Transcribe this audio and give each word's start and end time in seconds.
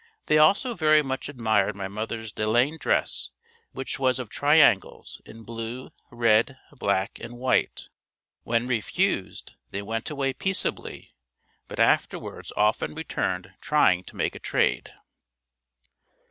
They 0.25 0.39
also 0.39 0.73
very 0.73 1.03
much 1.03 1.29
admired 1.29 1.75
my 1.75 1.87
mother's 1.87 2.31
delaine 2.31 2.79
dress 2.79 3.29
which 3.71 3.99
was 3.99 4.17
of 4.17 4.29
triangles 4.29 5.21
in 5.27 5.43
blue, 5.43 5.91
red, 6.09 6.57
black 6.71 7.19
and 7.19 7.37
white. 7.37 7.87
When 8.41 8.67
refused 8.67 9.53
they 9.69 9.83
went 9.83 10.09
away 10.09 10.33
peaceably 10.33 11.13
but 11.67 11.79
afterwards 11.79 12.51
often 12.57 12.95
returned 12.95 13.53
trying 13.61 14.03
to 14.05 14.15
make 14.15 14.33
a 14.33 14.39
trade. 14.39 14.91